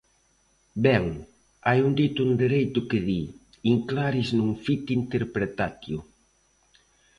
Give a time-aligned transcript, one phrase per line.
[0.85, 1.03] Ben,
[1.67, 3.21] hai un dito en dereito que di:
[3.71, 5.97] in claris non fit interpretatio.